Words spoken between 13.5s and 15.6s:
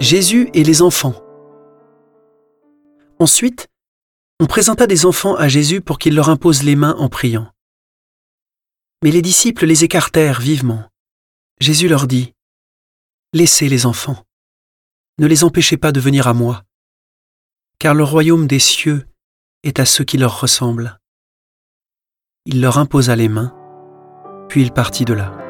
les enfants, ne les